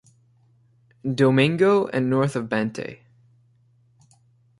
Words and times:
Domingo 1.13 1.85
and 1.93 2.09
north 2.09 2.35
of 2.35 2.49
Bantay. 2.49 3.01